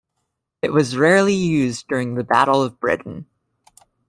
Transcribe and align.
It 0.63 0.73
was 0.73 0.97
rarely 0.97 1.35
used 1.35 1.87
during 1.87 2.15
the 2.15 2.23
Battle 2.23 2.63
of 2.63 2.79
Britain. 2.79 3.27